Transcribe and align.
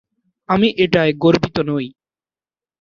আমি 0.49 0.67
এটায় 0.77 1.11
গর্বিত 1.13 1.57
নই। 1.69 1.85